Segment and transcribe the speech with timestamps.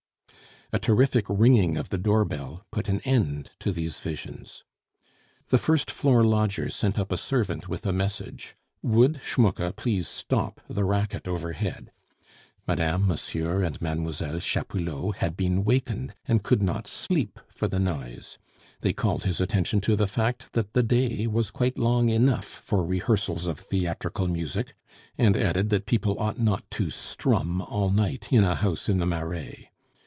[0.73, 4.63] A terrific ringing of the door bell put an end to these visions.
[5.49, 8.55] The first floor lodgers sent up a servant with a message.
[8.81, 11.91] Would Schmucke please stop the racket overhead.
[12.65, 18.37] Madame, Monsieur, and Mademoiselle Chapoulot had been wakened, and could not sleep for the noise;
[18.79, 22.81] they called his attention to the fact that the day was quite long enough for
[22.85, 24.73] rehearsals of theatrical music,
[25.17, 29.05] and added that people ought not to "strum" all night in a house in the
[29.05, 29.67] Marais.